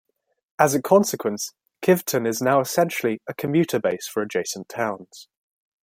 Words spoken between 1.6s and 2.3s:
Kiveton